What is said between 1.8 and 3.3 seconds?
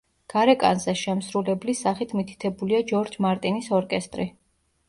სახით მითითებულია ჯორჯ